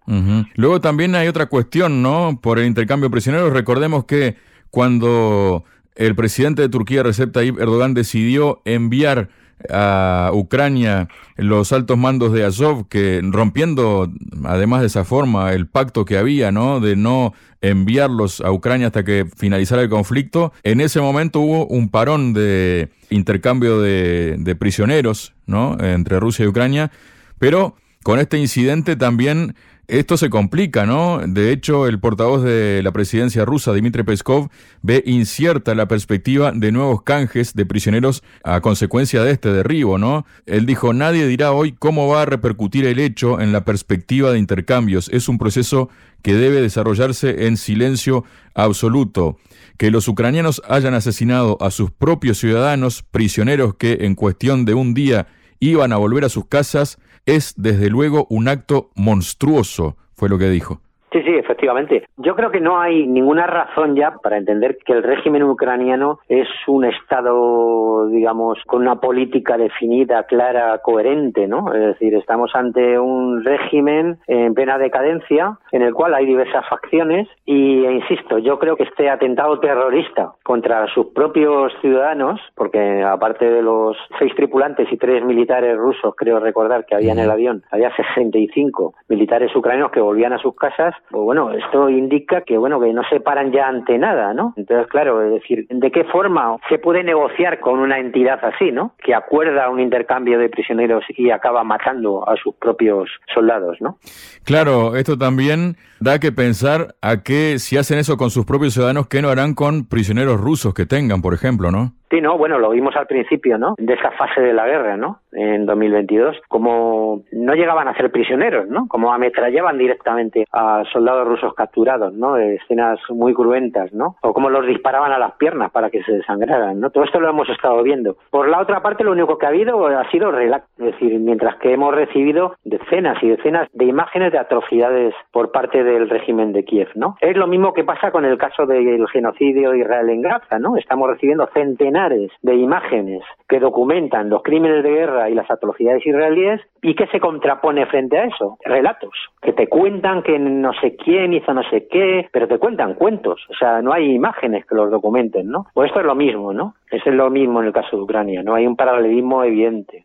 Luego 0.57 0.81
también 0.81 1.15
hay 1.15 1.29
otra 1.29 1.47
cuestión, 1.47 2.03
¿no? 2.03 2.39
Por 2.41 2.59
el 2.59 2.67
intercambio 2.67 3.09
de 3.09 3.13
prisioneros, 3.13 3.53
recordemos 3.53 4.05
que 4.05 4.37
cuando 4.71 5.65
el 5.97 6.15
presidente 6.15 6.61
de 6.63 6.69
Turquía, 6.69 7.03
Recep 7.03 7.33
Tayyip 7.33 7.59
Erdogan, 7.59 7.95
decidió 7.95 8.61
enviar 8.65 9.29
a 9.71 10.31
Ucrania 10.33 11.09
los 11.37 11.73
altos 11.73 11.99
mandos 11.99 12.33
de 12.33 12.45
Azov, 12.45 12.89
que 12.89 13.21
rompiendo, 13.23 14.11
además 14.45 14.81
de 14.81 14.87
esa 14.87 15.05
forma, 15.05 15.53
el 15.53 15.67
pacto 15.67 16.05
que 16.05 16.19
había, 16.19 16.53
¿no? 16.53 16.81
De 16.81 16.97
no 16.97 17.35
enviarlos 17.61 18.41
a 18.41 18.51
Ucrania 18.51 18.89
hasta 18.89 19.05
que 19.05 19.27
finalizara 19.37 19.83
el 19.83 19.89
conflicto, 19.89 20.53
en 20.63 20.81
ese 20.81 21.01
momento 21.01 21.41
hubo 21.41 21.67
un 21.67 21.89
parón 21.89 22.33
de 22.33 22.91
intercambio 23.09 23.81
de, 23.81 24.57
prisioneros, 24.59 25.33
¿no? 25.47 25.77
Entre 25.81 26.19
Rusia 26.21 26.45
y 26.45 26.49
Ucrania, 26.49 26.91
pero 27.39 27.77
con 28.03 28.19
este 28.19 28.39
incidente 28.39 28.97
también 28.97 29.55
esto 29.89 30.17
se 30.17 30.31
complica, 30.31 30.87
¿no? 30.87 31.21
De 31.27 31.53
hecho, 31.53 31.87
el 31.87 31.99
portavoz 31.99 32.43
de 32.43 32.83
la 32.83 32.93
presidencia 32.93 33.45
rusa, 33.45 33.73
Dmitry 33.73 34.05
Peskov, 34.05 34.49
ve 34.81 35.03
incierta 35.05 35.75
la 35.75 35.89
perspectiva 35.89 36.53
de 36.53 36.73
nuevos 36.73 37.03
canjes 37.03 37.55
de 37.55 37.67
prisioneros 37.67 38.23
a 38.45 38.61
consecuencia 38.61 39.23
de 39.23 39.33
este 39.33 39.53
derribo, 39.53 39.99
¿no? 39.99 40.25
Él 40.47 40.67
dijo, 40.67 40.93
nadie 40.93 41.27
dirá 41.27 41.53
hoy 41.53 41.73
cómo 41.73 42.09
va 42.09 42.23
a 42.23 42.27
repercutir 42.27 42.87
el 42.87 43.01
hecho 43.01 43.41
en 43.41 43.53
la 43.53 43.65
perspectiva 43.65 44.31
de 44.31 44.39
intercambios. 44.39 45.09
Es 45.09 45.29
un 45.29 45.37
proceso 45.37 45.89
que 46.23 46.35
debe 46.35 46.61
desarrollarse 46.61 47.47
en 47.47 47.57
silencio 47.57 48.25
absoluto. 48.55 49.37
Que 49.79 49.91
los 49.91 50.07
ucranianos 50.07 50.63
hayan 50.69 50.95
asesinado 50.95 51.59
a 51.61 51.71
sus 51.71 51.91
propios 51.91 52.39
ciudadanos, 52.39 53.03
prisioneros 53.03 53.75
que 53.75 53.99
en 54.03 54.15
cuestión 54.15 54.65
de 54.65 54.75
un 54.75 54.95
día 54.95 55.27
iban 55.59 55.93
a 55.93 55.97
volver 55.97 56.25
a 56.25 56.29
sus 56.29 56.47
casas, 56.47 56.99
es 57.27 57.55
desde 57.57 57.89
luego 57.89 58.27
un 58.31 58.49
acto 58.49 58.91
monstruoso, 58.95 59.97
fue 60.15 60.29
lo 60.29 60.39
que 60.39 60.51
dijo. 60.51 60.81
Sí, 61.13 61.23
sí, 61.23 61.35
efectivamente. 61.35 62.07
Yo 62.17 62.35
creo 62.35 62.51
que 62.51 62.61
no 62.61 62.81
hay 62.81 63.07
ninguna 63.07 63.47
razón 63.47 63.95
ya 63.95 64.13
para 64.23 64.39
entender 64.39 64.79
que 64.85 64.95
el 64.95 65.03
régimen 65.03 65.43
ucraniano 65.43 66.21
es 66.29 66.49
un 66.67 66.87
Estado, 66.87 68.09
digamos, 68.09 68.59
con 68.67 68.81
una 68.81 68.97
política 68.97 69.59
definida, 69.59 70.25
clara, 70.25 70.79
coherente, 70.79 71.47
¿no? 71.47 71.73
Es 71.75 71.81
decir, 71.81 72.15
estamos 72.15 72.51
ante 72.55 72.99
un 72.99 73.45
régimen 73.45 74.19
en 74.27 74.55
plena 74.55 74.79
decadencia, 74.79 75.59
en 75.71 75.83
el 75.83 75.93
cual 75.93 76.15
hay 76.15 76.25
diversas 76.25 76.67
facciones 76.69 77.29
y, 77.45 77.85
e 77.85 77.93
insisto, 77.93 78.39
yo 78.39 78.59
creo 78.59 78.77
que 78.77 78.85
este 78.85 79.11
atentado 79.11 79.61
terrorista 79.61 80.33
contra 80.43 80.87
sus 80.95 81.09
propios 81.09 81.73
ciudadanos, 81.83 82.41
porque 82.55 83.03
aparte 83.03 83.51
de 83.51 83.63
los 83.63 83.97
seis 84.19 84.35
tripulantes 84.35 84.91
y 84.91 84.97
tres 84.97 85.23
militares 85.25 85.77
rusos, 85.77 86.15
creo 86.17 86.41
recordar 86.41 86.87
que 86.87 86.95
había 86.95 87.13
en 87.13 87.19
el 87.19 87.31
avión, 87.31 87.65
había 87.71 87.95
65 87.95 88.95
militares 89.09 89.55
ucranianos 89.55 89.93
que 89.93 90.01
volvían 90.01 90.33
a 90.33 90.39
sus 90.39 90.57
casas, 90.57 90.95
pues 91.11 91.23
bueno, 91.25 91.53
esto 91.53 91.91
indica 91.91 92.43
que 92.43 92.57
bueno 92.57 92.81
que 92.81 92.93
no 92.93 93.03
se 93.11 93.21
paran 93.21 93.53
ya 93.53 93.69
ante 93.69 93.99
nada, 93.99 94.33
¿no? 94.35 94.55
Entonces, 94.57 94.87
claro, 94.89 95.23
es 95.23 95.33
decir, 95.33 95.67
¿de 95.69 95.91
qué 95.91 96.05
forma 96.05 96.57
se 96.69 96.79
puede 96.79 97.05
negociar 97.05 97.61
con 97.61 97.79
una 97.79 97.99
entidad 97.99 98.39
así, 98.45 98.73
¿no? 98.73 98.95
Que 99.03 99.15
acuerda 99.15 99.69
un 99.69 99.81
intercambio 99.81 100.39
de 100.39 100.49
prisioneros 100.49 101.05
y 101.17 101.31
acaba 101.31 101.65
matando 101.65 102.29
a 102.29 102.37
sus 102.37 102.55
propios 102.57 103.11
soldados, 103.35 103.77
¿no? 103.81 103.99
Claro, 104.45 104.97
esto 104.97 105.19
también 105.19 105.77
da 106.01 106.19
que 106.19 106.33
pensar 106.33 106.95
a 107.01 107.23
que 107.23 107.59
si 107.59 107.77
hacen 107.77 107.99
eso 107.99 108.17
con 108.17 108.31
sus 108.31 108.45
propios 108.45 108.75
ciudadanos, 108.75 109.07
¿qué 109.09 109.23
no 109.23 109.29
harán 109.29 109.55
con 109.55 109.87
prisioneros 109.89 110.41
rusos 110.41 110.75
que 110.75 110.87
tengan, 110.87 111.23
por 111.23 111.35
ejemplo, 111.35 111.71
no? 111.71 111.93
Sí, 112.13 112.21
no, 112.21 112.37
bueno, 112.37 112.59
lo 112.59 112.69
vimos 112.69 112.95
al 112.95 113.07
principio, 113.07 113.57
¿no? 113.57 113.75
De 113.79 113.95
esa 113.95 114.11
fase 114.11 114.43
de 114.43 114.53
la 114.53 114.67
guerra, 114.67 114.99
¿no? 114.99 115.21
En 115.33 115.65
2022, 115.65 116.43
como 116.47 117.23
no 117.33 117.55
llegaban 117.55 117.89
a 117.89 117.97
ser 117.97 118.13
prisioneros, 118.13 118.69
¿no? 118.69 118.87
Como 118.87 119.15
ametrallaban 119.15 119.79
directamente 119.79 120.45
a 120.53 120.83
soldados 120.93 121.27
rusos 121.27 121.55
capturados, 121.55 122.13
¿no? 122.13 122.37
escenas 122.37 123.01
muy 123.09 123.33
cruentas, 123.33 123.95
¿no? 123.95 124.17
O 124.21 124.35
como 124.35 124.51
los 124.51 124.67
disparaban 124.67 125.11
a 125.11 125.19
las 125.19 125.33
piernas 125.37 125.71
para 125.71 125.89
que 125.89 126.03
se 126.03 126.13
desangraran, 126.13 126.81
¿no? 126.81 126.91
Todo 126.91 127.05
esto 127.05 127.19
lo 127.19 127.31
hemos 127.31 127.49
estado 127.49 127.83
viendo. 127.83 128.19
Por 128.31 128.47
la 128.47 128.61
otra 128.61 128.83
parte, 128.83 129.05
lo 129.05 129.13
único 129.13 129.39
que 129.39 129.47
ha 129.47 129.49
habido 129.49 129.87
ha 129.87 130.11
sido 130.11 130.31
relax, 130.31 130.67
es 130.77 130.85
decir, 130.85 131.19
mientras 131.19 131.57
que 131.61 131.73
hemos 131.73 131.95
recibido 131.95 132.57
decenas 132.63 133.23
y 133.23 133.31
decenas 133.31 133.71
de 133.73 133.87
imágenes 133.87 134.33
de 134.33 134.39
atrocidades 134.39 135.15
por 135.31 135.51
parte 135.51 135.83
del 135.83 136.11
régimen 136.11 136.53
de 136.53 136.67
Kiev, 136.67 136.89
¿no? 136.95 137.17
Es 137.23 137.39
lo 137.39 137.47
mismo 137.47 137.73
que 137.73 137.85
pasa 137.85 138.11
con 138.11 138.27
el 138.27 138.37
caso 138.37 138.67
del 138.67 139.09
genocidio 139.09 139.71
de 139.71 139.79
Israel 139.79 140.11
en 140.11 140.21
Gaza, 140.21 140.59
¿no? 140.59 140.77
Estamos 140.77 141.09
recibiendo 141.09 141.49
centenares 141.55 142.02
de 142.09 142.55
imágenes 142.55 143.23
que 143.49 143.61
documentan 143.61 144.29
los 144.29 144.43
crímenes 144.43 144.83
de 144.83 144.91
guerra 144.91 145.31
y 145.31 145.35
las 145.35 145.51
atrocidades 145.51 146.05
israelíes 146.07 146.61
y 146.81 146.95
que 146.95 147.07
se 147.09 147.21
contrapone 147.21 147.87
frente 147.87 148.19
a 148.19 148.25
eso. 148.25 148.59
Relatos 148.65 149.13
que 149.41 149.53
te 149.53 149.69
cuentan 149.69 150.23
que 150.23 150.39
no 150.39 150.73
sé 150.81 150.97
quién 150.97 151.33
hizo 151.33 151.53
no 151.53 151.63
sé 151.71 151.87
qué, 151.91 152.29
pero 152.33 152.49
te 152.49 152.59
cuentan 152.59 152.95
cuentos. 152.95 153.41
O 153.51 153.55
sea, 153.55 153.83
no 153.83 153.93
hay 153.93 154.13
imágenes 154.13 154.65
que 154.67 154.75
los 154.75 154.91
documenten, 154.91 155.49
¿no? 155.49 155.67
Pues 155.75 155.89
esto 155.89 156.01
es 156.01 156.07
lo 156.07 156.15
mismo, 156.15 156.53
¿no? 156.53 156.75
Es 156.91 157.05
lo 157.07 157.31
mismo 157.31 157.61
en 157.61 157.69
el 157.69 157.73
caso 157.73 157.97
de 157.97 158.03
Ucrania, 158.03 158.43
no 158.43 158.55
hay 158.55 158.67
un 158.67 158.77
paralelismo 158.77 159.45
evidente. 159.45 160.05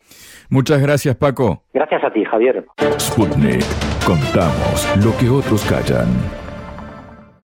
Muchas 0.50 0.82
gracias, 0.82 1.16
Paco. 1.16 1.64
Gracias 1.74 2.04
a 2.04 2.12
ti, 2.12 2.24
Javier. 2.24 2.66
Sputnik. 2.98 3.64
Contamos 4.06 4.88
lo 5.04 5.12
que 5.18 5.30
otros 5.30 5.64
callan. 5.70 6.47